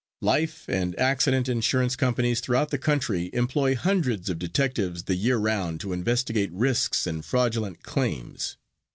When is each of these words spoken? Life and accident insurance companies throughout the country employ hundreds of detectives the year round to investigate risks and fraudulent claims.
Life 0.23 0.67
and 0.67 0.97
accident 0.97 1.47
insurance 1.47 1.95
companies 1.95 2.39
throughout 2.39 2.71
the 2.71 2.79
country 2.79 3.29
employ 3.33 3.75
hundreds 3.75 4.31
of 4.31 4.39
detectives 4.39 5.03
the 5.03 5.13
year 5.13 5.37
round 5.37 5.79
to 5.81 5.93
investigate 5.93 6.51
risks 6.51 7.05
and 7.05 7.23
fraudulent 7.23 7.83
claims. 7.83 8.57